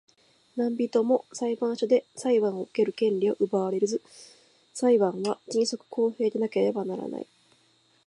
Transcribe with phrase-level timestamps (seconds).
[0.55, 4.01] 何人（なんびと）も裁判所で裁判を受ける権利を奪われず、
[4.73, 7.27] 裁判は迅速公平でなければならない。